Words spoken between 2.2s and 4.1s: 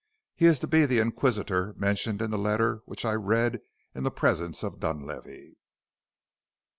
in the letter which I read in the